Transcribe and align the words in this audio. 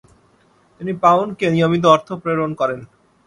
তিনি 0.81 0.91
পাউন্ডকে 1.03 1.47
নিয়মিত 1.49 1.83
অর্থ 1.85 2.07
প্রেরণ 2.21 2.51
করেন। 2.53 2.79